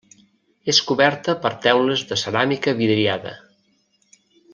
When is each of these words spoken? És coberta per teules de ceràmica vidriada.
És 0.71 0.77
coberta 0.91 1.35
per 1.43 1.51
teules 1.67 2.03
de 2.13 2.17
ceràmica 2.23 2.73
vidriada. 2.81 3.35